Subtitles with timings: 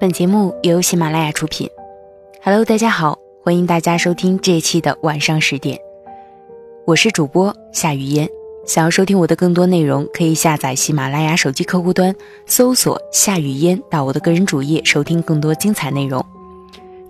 [0.00, 1.68] 本节目由喜马拉雅出品。
[2.44, 5.76] Hello，大家好，欢迎大家收听这一期的晚上十点，
[6.86, 8.28] 我是主播夏雨嫣。
[8.64, 12.14] 想要收听我的更多内容，可以下载喜马拉雅手机客户端，
[12.46, 16.24] 搜索“夏雨嫣”，到我的个人主页收听更多精彩内容。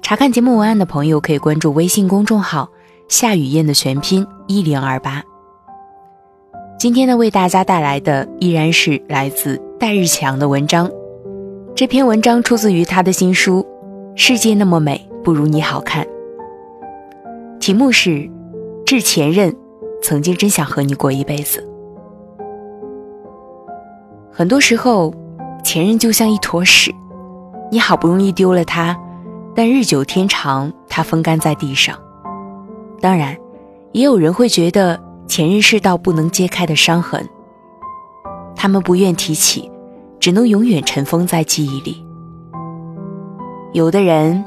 [0.01, 2.71] 查看节目文案的朋友可以关注微信公众号
[3.07, 5.23] “夏雨嫣”的全拼一零二八。
[6.79, 10.91] 今天呢，为大家带来的依然是来自戴日强的文章。
[11.79, 13.65] 这篇文章出自于他的新书
[14.17, 16.05] 《世界那么美，不如你好看》。
[17.61, 18.11] 题目是
[18.85, 19.53] 《致前任》，
[20.03, 21.65] 曾经真想和你过一辈子。
[24.33, 25.15] 很多时候，
[25.63, 26.93] 前任就像一坨屎，
[27.71, 28.99] 你好不容易丢了他，
[29.55, 31.97] 但日久天长，它风干在地上。
[33.01, 33.37] 当然，
[33.93, 37.25] 也有人会觉得前任是道不能揭开的伤痕，
[38.57, 39.71] 他们不愿提起。
[40.21, 42.05] 只能永远尘封在记忆里。
[43.73, 44.45] 有的人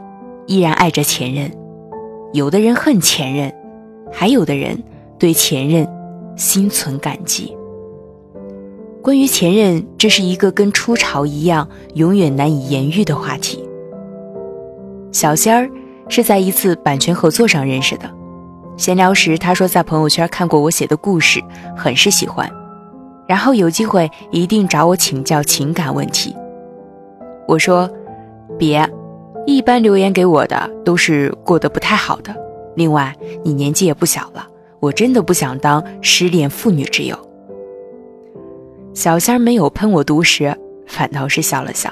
[0.48, 1.52] 依然爱着前任，
[2.34, 3.54] 有的人恨前任，
[4.12, 4.82] 还有的人
[5.20, 5.88] 对前任
[6.36, 7.56] 心存感激。
[9.02, 13.68] 关于前任，这是一个跟初潮一样永远难以言喻的话题。
[15.12, 15.70] 小仙儿
[16.08, 18.10] 是在一次版权合作上认识的，
[18.78, 21.42] 闲聊时他说在朋友圈看过我写的故事，
[21.76, 22.52] 很是喜欢。
[23.32, 26.36] 然后有机会一定找我请教情感问题。
[27.48, 27.90] 我说，
[28.60, 28.86] 别，
[29.46, 32.36] 一般留言给我的都是过得不太好的。
[32.76, 34.46] 另外，你年纪也不小了，
[34.82, 37.18] 我真的不想当失恋妇女之友。
[38.94, 40.54] 小仙没有喷我毒舌，
[40.86, 41.90] 反倒是笑了笑。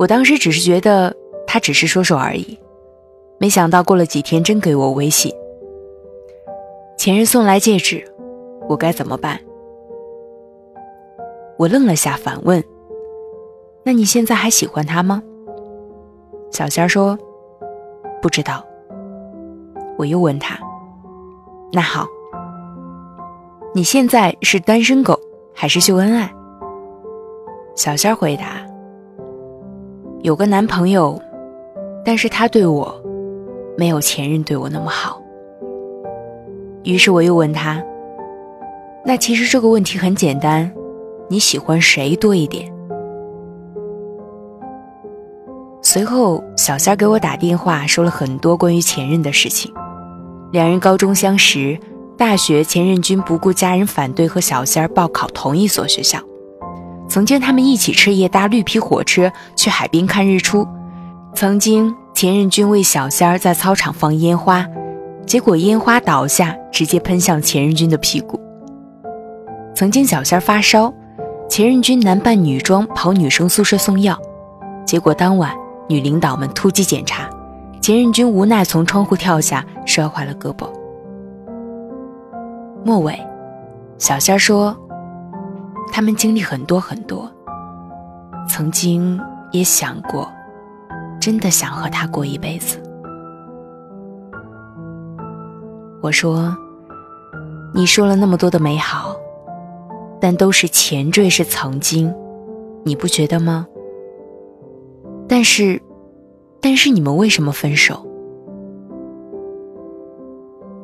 [0.00, 1.14] 我当时只是觉得
[1.46, 2.58] 他只是说说而已，
[3.38, 5.32] 没想到过了几天真给我微信。
[6.98, 8.04] 前任送来戒指，
[8.68, 9.38] 我该怎么办？
[11.58, 12.62] 我愣了下，反问
[13.82, 15.22] ：“那你现在还喜欢他吗？”
[16.52, 17.18] 小仙儿说
[18.20, 18.64] ：“不知道。”
[19.98, 20.58] 我又问他
[21.72, 22.06] ：“那好，
[23.74, 25.18] 你现在是单身狗
[25.54, 26.30] 还是秀恩爱？”
[27.74, 28.64] 小仙儿回答
[30.22, 31.18] ：“有个男朋友，
[32.04, 32.94] 但是他对我
[33.78, 35.20] 没有前任对我那么好。”
[36.84, 37.82] 于是我又问他
[39.04, 40.70] ：“那其实这个问题很简单。”
[41.28, 42.72] 你喜欢谁多一点？
[45.82, 49.72] 随后，小仙儿给我打电话，说了很多关于前任的事情。
[50.52, 51.78] 两人高中相识，
[52.16, 56.18] 大学前任君不顾家人反对和小仙儿报考同一所学校。
[57.08, 60.66] 曾经他们一起彻夜搭绿皮火车去海边看日出。
[61.34, 64.66] 曾经前任君为小仙儿在操场放烟花，
[65.26, 68.40] 结果烟花倒下，直接喷向前任君的屁股。
[69.74, 70.92] 曾经小仙儿发烧。
[71.48, 74.18] 前任君男扮女装跑女生宿舍送药，
[74.84, 75.50] 结果当晚
[75.88, 77.30] 女领导们突击检查，
[77.80, 80.68] 前任君无奈从窗户跳下，摔坏了胳膊。
[82.84, 83.18] 末尾，
[83.96, 84.76] 小仙儿说，
[85.92, 87.30] 他们经历很多很多，
[88.48, 89.18] 曾经
[89.50, 90.30] 也想过，
[91.18, 92.82] 真的想和他过一辈子。
[96.02, 96.54] 我说，
[97.72, 99.16] 你说了那么多的美好。
[100.28, 102.12] 但都是前缀是曾经，
[102.82, 103.64] 你不觉得吗？
[105.28, 105.80] 但是，
[106.60, 108.04] 但是你们为什么分手？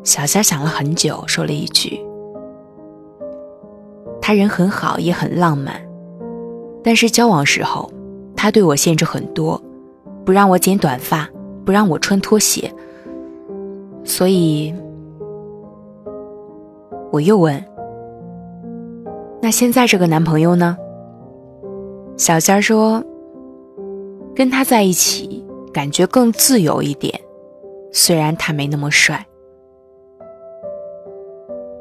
[0.04, 2.00] 小夏想了很久，说了一句
[4.22, 5.74] ：“他人很好，也很浪漫，
[6.84, 7.90] 但是交往时候，
[8.36, 9.60] 他对我限制很多，
[10.24, 11.28] 不让我剪短发，
[11.64, 12.72] 不让我穿拖鞋。
[14.04, 14.72] 所以，
[17.10, 17.60] 我又问。”
[19.44, 20.78] 那现在这个男朋友呢？
[22.16, 23.02] 小仙儿说
[24.36, 27.20] ：“跟他在一起，感觉更自由一点，
[27.90, 29.26] 虽然他没那么帅。”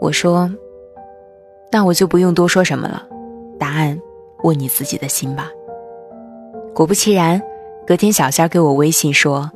[0.01, 0.49] 我说
[1.71, 3.07] ：“那我就不用多说什么了，
[3.59, 3.95] 答案
[4.41, 5.51] 问你自己的心吧。”
[6.73, 7.39] 果不其然，
[7.85, 9.47] 隔天小仙儿给我微信说，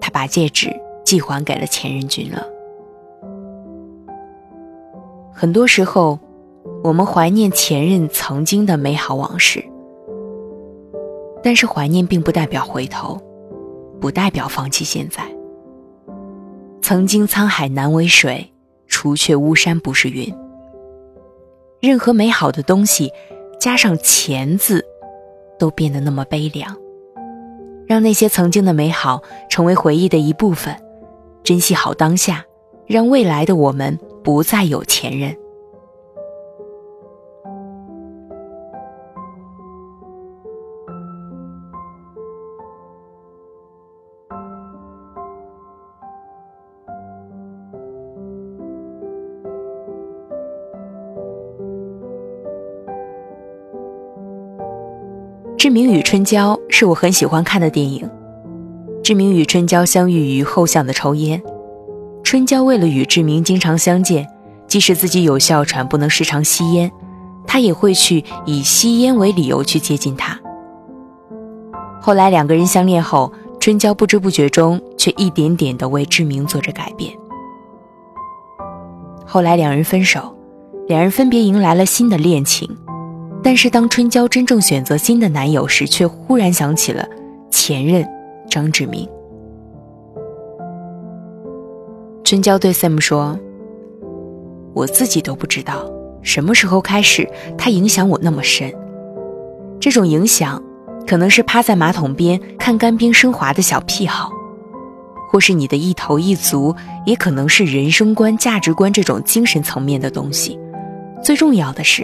[0.00, 0.74] 他把戒指
[1.04, 2.42] 寄还给了前任君了。
[5.30, 6.18] 很多时候。
[6.84, 9.64] 我们怀念前任曾经的美好往事，
[11.42, 13.18] 但是怀念并不代表回头，
[13.98, 15.22] 不代表放弃现在。
[16.82, 18.52] 曾经沧海难为水，
[18.86, 20.30] 除却巫山不是云。
[21.80, 23.10] 任何美好的东西，
[23.58, 24.84] 加上“前”字，
[25.58, 26.76] 都变得那么悲凉。
[27.86, 30.76] 让那些曾经的美好成为回忆的一部分，
[31.42, 32.44] 珍惜好当下，
[32.86, 35.34] 让未来的我们不再有前任。
[55.74, 58.08] 志明与春娇是我很喜欢看的电影。
[59.02, 61.42] 志明与春娇相遇于后巷的抽烟，
[62.22, 64.24] 春娇为了与志明经常相见，
[64.68, 66.92] 即使自己有哮喘不能时常吸烟，
[67.44, 70.38] 她也会去以吸烟为理由去接近他。
[72.00, 77.12] 后来两个人相恋后，春娇不知不觉中却一点点的为志明做着改变。
[79.26, 80.38] 后来两人分手，
[80.86, 82.70] 两人分别迎来了新的恋情。
[83.44, 87.06] 但是当春娇真正选择新的男友时，却忽然想起了
[87.50, 88.02] 前任
[88.48, 89.06] 张志明。
[92.24, 93.38] 春娇对 Sam 说
[94.72, 95.84] ：“我自己都不知道
[96.22, 98.72] 什么时候开始，他影响我那么深。
[99.78, 100.60] 这种影响，
[101.06, 104.30] 可能是趴在马桶边看干冰升华的小癖好，
[105.30, 106.74] 或是你的一头一足，
[107.04, 110.58] 也可能是人生观、价值观这种精神层面的东西。
[111.22, 112.02] 最重要的是。”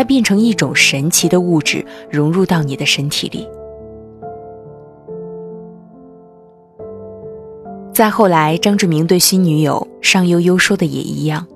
[0.00, 3.46] 它变成一种神奇的物质，融入到你的身体里。
[7.92, 11.46] 再后来，张志明对新女友尚悠悠说的也一样，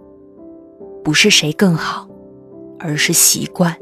[1.03, 2.07] 不是谁更好，
[2.79, 3.75] 而是习惯。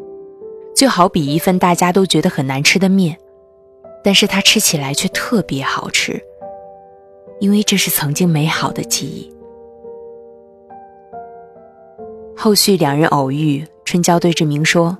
[0.76, 3.18] 就好比一份大家都觉得很难吃的面，
[4.04, 6.22] 但是他吃起来却特别好吃，
[7.40, 9.28] 因为这是曾经美好的记忆。
[12.36, 13.66] 后续两人偶遇。
[13.84, 14.96] 春娇对志明说：“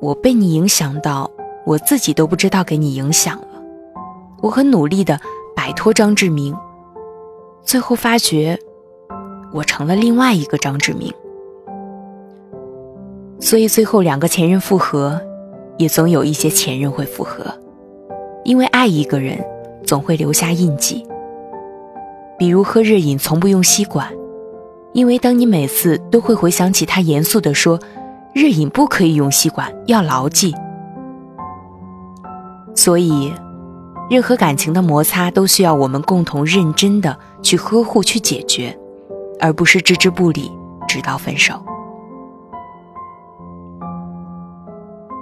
[0.00, 1.30] 我被你影响到，
[1.64, 3.46] 我自己都不知道给你影响了。
[4.42, 5.18] 我很努力的
[5.56, 6.54] 摆脱张志明，
[7.62, 8.58] 最后发觉，
[9.52, 11.12] 我成了另外一个张志明。
[13.40, 15.20] 所以最后两个前任复合，
[15.78, 17.46] 也总有一些前任会复合，
[18.44, 19.42] 因为爱一个人
[19.86, 21.06] 总会留下印记。
[22.38, 24.12] 比如喝热饮从不用吸管。”
[24.92, 27.80] 因为当你每次都会回想起他严肃地说
[28.34, 30.54] ：“日饮不可以用吸管，要牢记。”
[32.76, 33.32] 所以，
[34.10, 38.78] 任何感情的摩擦都需要我们共同认真的去呵护、去解决，
[39.40, 40.50] 而不是置之不理，
[40.86, 41.54] 直到分手。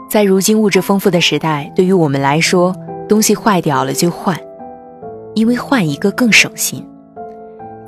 [0.08, 2.74] 在如今物质丰富的时代，对于我们来说，
[3.08, 4.36] 东西坏掉了就换，
[5.34, 6.84] 因为换一个更省心。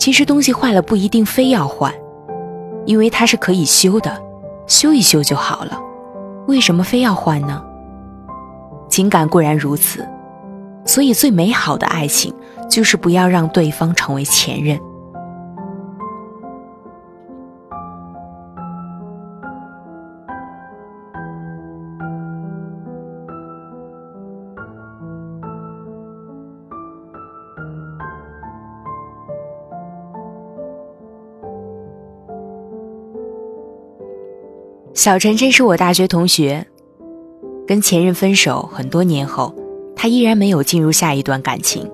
[0.03, 1.95] 其实东西坏了不一定非要换，
[2.87, 4.21] 因为它是可以修的，
[4.67, 5.81] 修一修就好了。
[6.49, 7.63] 为什么非要换呢？
[8.89, 10.05] 情感固然如此，
[10.85, 12.35] 所以最美好的爱情
[12.69, 14.77] 就是不要让对方成为前任。
[34.95, 36.67] 小晨晨是我大学同学，
[37.67, 39.55] 跟前任分手很多年后，
[39.97, 41.91] 他依然没有进入下一段感情。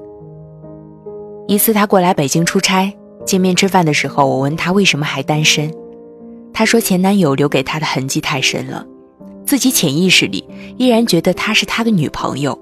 [1.46, 2.92] 一次他过来北京出差，
[3.24, 5.72] 见面吃饭的时候，我问他为什么还单身，
[6.52, 8.84] 他说前男友留给他的痕迹太深了，
[9.46, 10.44] 自己潜意识里
[10.76, 12.58] 依然觉得他是他的女朋友，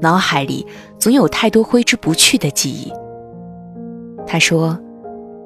[0.00, 0.66] 脑海里
[0.98, 2.90] 总有太多挥之不去的记忆。
[4.26, 4.76] 他说，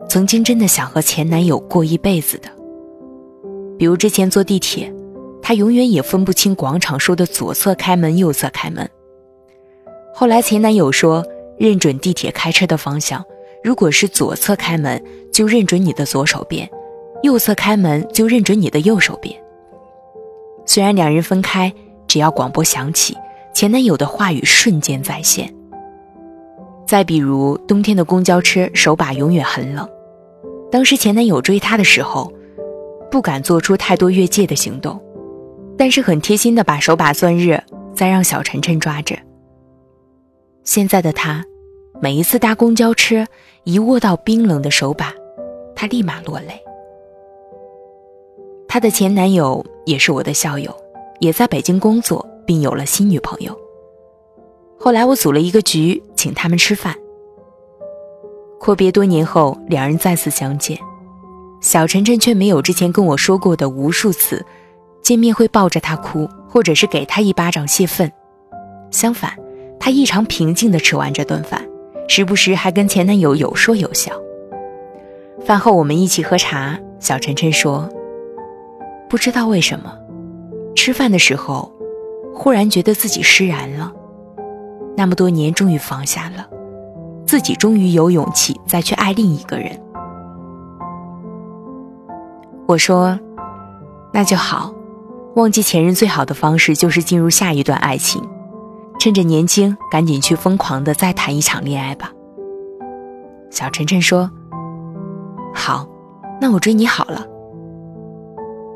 [0.09, 2.49] 曾经真的想和前男友过一辈子的。
[3.80, 4.92] 比如之前坐地铁，
[5.40, 8.87] 他永远也分不清广场说的左侧开门、右侧开门。
[10.12, 11.25] 后来前男友说，
[11.56, 13.25] 认准地铁开车的方向，
[13.64, 16.68] 如果是左侧开门，就认准你的左手边；
[17.22, 19.34] 右侧开门，就认准你的右手边。
[20.66, 21.72] 虽然两人分开，
[22.06, 23.16] 只要广播响起，
[23.54, 25.50] 前男友的话语瞬间再现。
[26.87, 29.88] 再比如冬天的公交车，手把永远很冷，
[30.70, 32.30] 当时前男友追她的时候。
[33.11, 35.00] 不敢做出太多越界的行动，
[35.76, 37.61] 但是很贴心的把手把攥热，
[37.95, 39.17] 再让小晨晨抓着。
[40.62, 41.45] 现在的他，
[42.00, 43.26] 每一次搭公交车，
[43.64, 45.12] 一握到冰冷的手把，
[45.75, 46.61] 他立马落泪。
[48.69, 50.73] 她的前男友也是我的校友，
[51.19, 53.59] 也在北京工作，并有了新女朋友。
[54.79, 56.95] 后来我组了一个局，请他们吃饭。
[58.61, 60.79] 阔别多年后，两人再次相见。
[61.61, 64.45] 小晨晨却没有之前跟我说过的无数次，
[65.02, 68.11] 见面会抱着他哭，或者是给他一巴掌泄愤。
[68.90, 69.33] 相反，
[69.79, 71.62] 他异常平静地吃完这顿饭，
[72.09, 74.12] 时不时还跟前男友有说有笑。
[75.45, 77.88] 饭后我们一起喝茶，小晨晨说
[79.09, 79.93] ：“不知道为什么，
[80.75, 81.71] 吃饭的时候，
[82.35, 83.93] 忽然觉得自己释然了，
[84.97, 86.49] 那么多年终于放下了，
[87.26, 89.79] 自己终于有勇气再去爱另一个人。”
[92.70, 93.18] 我说
[94.14, 94.72] ：“那就好，
[95.34, 98.22] 忘记前任最好的方式就是进入下一段爱情，
[99.00, 102.12] 趁着年轻，赶紧去疯狂的再谈一场恋爱吧。
[103.50, 104.30] 小晨晨说
[105.52, 105.84] ：“好，
[106.40, 107.26] 那我追你好了。”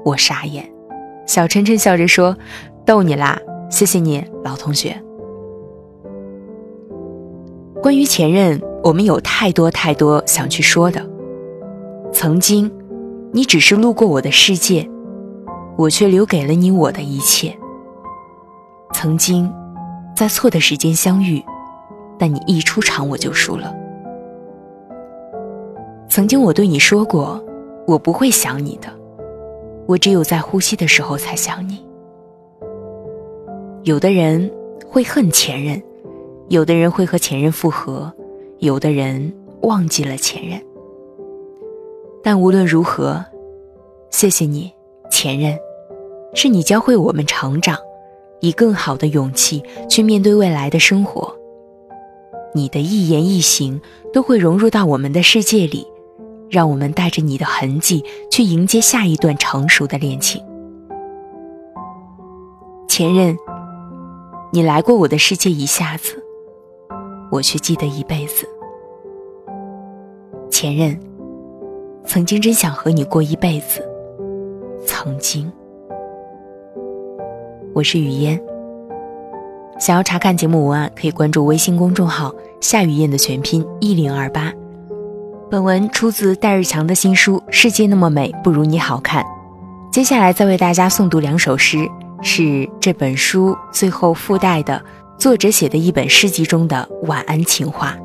[0.04, 0.68] 我傻眼，
[1.24, 2.36] 小晨晨笑着说
[2.84, 3.38] ：“逗你啦，
[3.70, 5.00] 谢谢你，老同学。”
[7.80, 11.00] 关于前任，我们有太多太多想去说的。
[12.12, 12.68] 曾经，
[13.35, 14.88] 你只是路过我的世界。
[15.76, 17.53] 我却留给了你我的一切。
[18.93, 19.53] 曾经，
[20.14, 21.43] 在错的时间相遇，
[22.17, 23.75] 但你一出场我就输了。
[26.09, 27.45] 曾经我对你说过，
[27.88, 28.87] 我不会想你的，
[29.88, 31.85] 我只有在呼吸的时候才想你。
[33.83, 34.49] 有的人
[34.87, 35.83] 会恨前任，
[36.50, 38.12] 有的人会和前任复合，
[38.61, 40.62] 有的人忘记了前任。
[42.25, 43.23] 但无论如何，
[44.11, 44.73] 谢谢你。
[45.11, 45.57] 前任，
[46.35, 47.78] 是你教会我们成长，
[48.40, 51.33] 以更好的勇气去面对未来的生活。
[52.54, 53.81] 你的一言一行
[54.12, 55.87] 都会融入到我们的世界里，
[56.49, 60.43] 让我们带着你的痕迹去迎接下一段成熟的恋情。
[62.88, 63.37] 前任，
[64.50, 66.16] 你来过我的世界一下子，
[67.31, 68.49] 我却记得一辈子。
[70.50, 70.99] 前任，
[72.06, 73.82] 曾经真想和你过一辈子。
[74.87, 75.50] 曾经，
[77.75, 78.40] 我是雨嫣。
[79.80, 84.52] 想要查看节目文案，可以关注微信公众号“夏雨嫣”的全拼一零二八。
[85.50, 89.25] 本文出自戴日强的新书《世界那么美，不如你好看》。
[89.90, 91.88] 接下来再为大家诵读两首诗，
[92.20, 94.82] 是这本书最后附带的
[95.18, 97.96] 作者写的一本诗集中的晚安情话。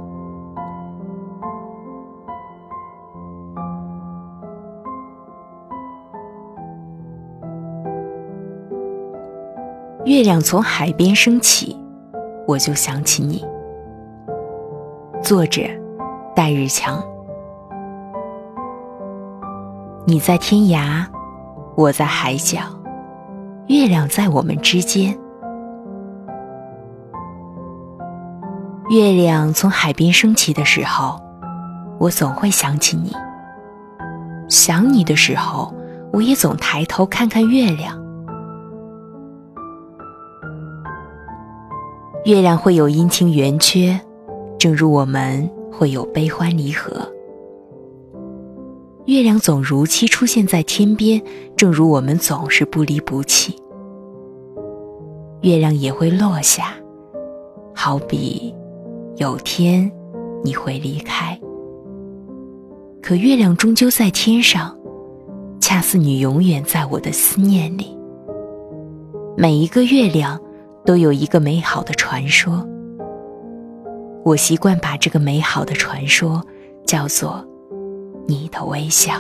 [10.10, 11.78] 月亮从海边升起，
[12.48, 13.46] 我就想起你。
[15.22, 15.62] 作者：
[16.36, 17.00] 戴日强。
[20.08, 21.06] 你在天涯，
[21.76, 22.58] 我在海角，
[23.68, 25.16] 月亮在我们之间。
[28.90, 31.22] 月亮从海边升起的时候，
[32.00, 33.16] 我总会想起你。
[34.50, 35.72] 想你的时候，
[36.12, 38.09] 我也总抬头看看月亮。
[42.26, 43.98] 月亮会有阴晴圆缺，
[44.58, 47.02] 正如我们会有悲欢离合。
[49.06, 51.22] 月亮总如期出现在天边，
[51.56, 53.56] 正如我们总是不离不弃。
[55.42, 56.74] 月亮也会落下，
[57.74, 58.54] 好比
[59.16, 59.90] 有天
[60.44, 61.40] 你会离开。
[63.02, 64.78] 可月亮终究在天上，
[65.62, 67.98] 恰似你永远在我的思念里。
[69.38, 70.38] 每一个月亮。
[70.90, 72.68] 都有一个美好的传说，
[74.26, 76.44] 我习惯把这个美好的传说
[76.84, 77.46] 叫做
[78.26, 79.14] “你的微笑”。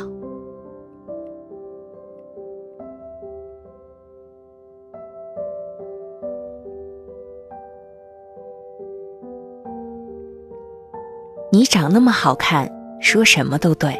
[11.51, 12.67] 你长那么好看，
[12.99, 13.95] 说什么都对。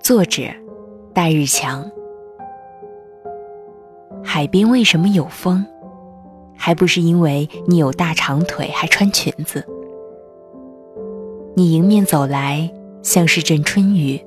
[0.00, 0.42] 作者：
[1.14, 1.88] 戴日强。
[4.24, 5.64] 海边为什么有风？
[6.56, 9.64] 还不是因为你有大长腿，还穿裙子。
[11.54, 12.70] 你迎面走来，
[13.02, 14.20] 像是阵春雨。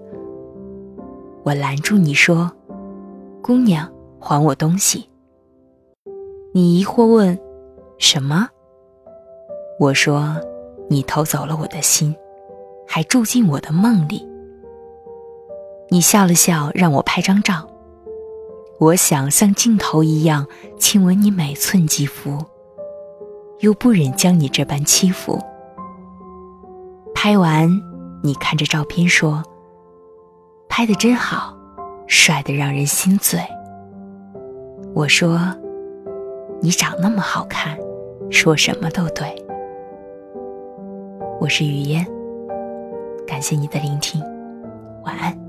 [1.43, 2.51] 我拦住你说
[3.41, 3.87] ：“姑娘，
[4.19, 5.07] 还我东西。”
[6.53, 7.37] 你疑惑问
[7.99, 8.49] ：“什么？”
[9.79, 10.35] 我说
[10.89, 12.15] ：“你偷走了我的心，
[12.87, 14.27] 还住进我的梦里。”
[15.89, 17.68] 你笑了笑，让我拍张照。
[18.79, 22.37] 我想像镜头一样亲吻你每寸肌肤，
[23.59, 25.37] 又不忍将你这般欺负。
[27.13, 27.69] 拍完，
[28.23, 29.43] 你看着照片说
[30.69, 31.53] ：“拍的真好，
[32.07, 33.41] 帅的让人心醉。”
[34.95, 35.37] 我说
[36.63, 37.77] ：“你长那么好看，
[38.31, 39.35] 说什么都对。”
[41.41, 42.05] 我是雨嫣，
[43.27, 44.21] 感谢你的聆听，
[45.03, 45.48] 晚安。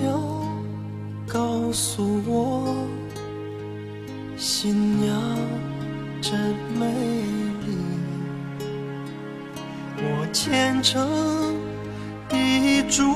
[0.00, 0.04] 就
[1.26, 2.86] 告诉我
[4.36, 5.20] 新娘
[6.22, 6.38] 真
[6.78, 6.86] 美
[7.66, 7.76] 丽。
[9.96, 11.04] 我虔诚
[12.28, 13.12] 的祝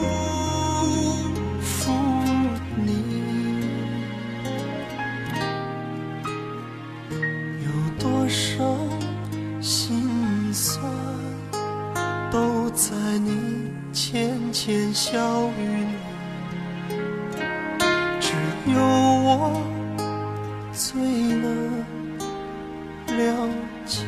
[23.22, 23.48] 了
[23.86, 24.04] 解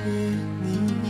[0.63, 1.05] 你。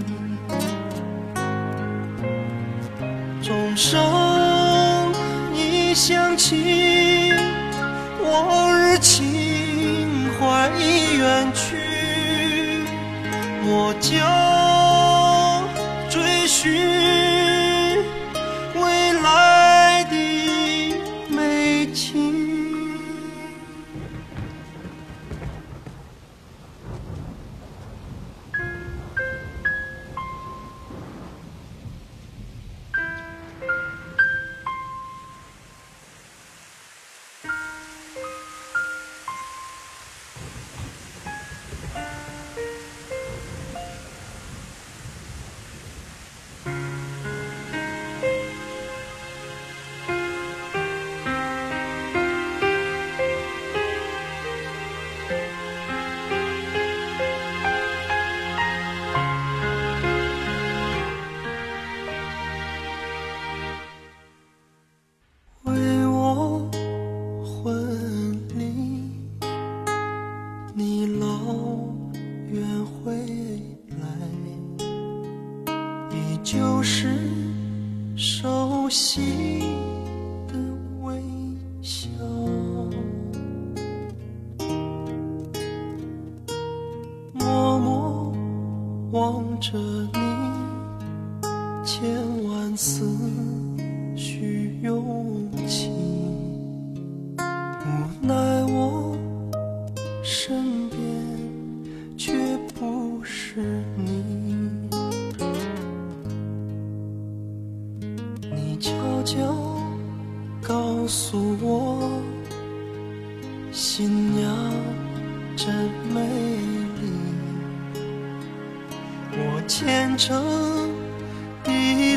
[3.43, 5.13] 钟声
[5.55, 7.33] 一响起
[8.23, 11.77] 往日情怀已远去
[13.67, 15.65] 我将
[16.11, 16.94] 追寻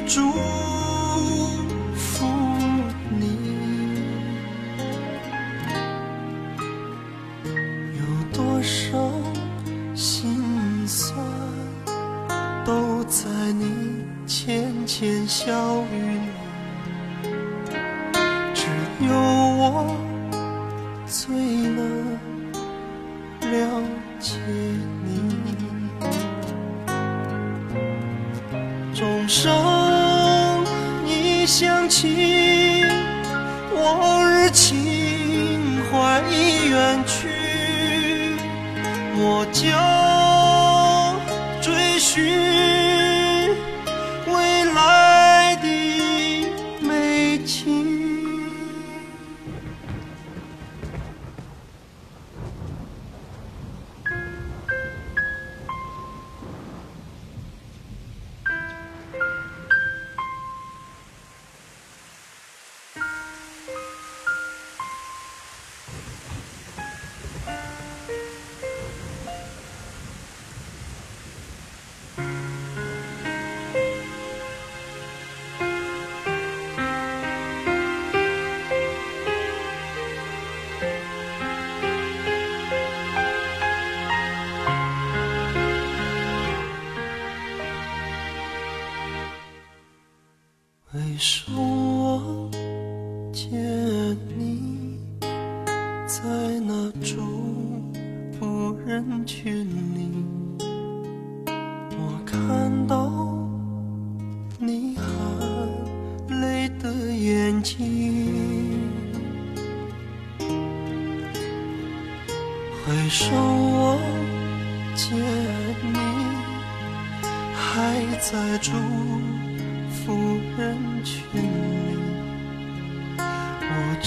[0.08, 0.67] 住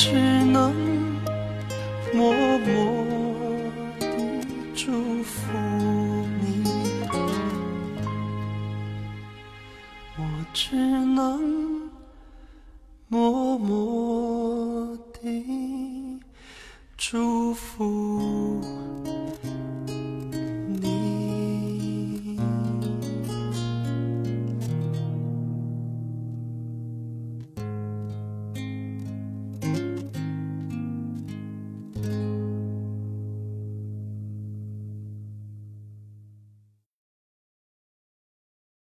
[0.03, 0.15] 只
[0.47, 0.90] 能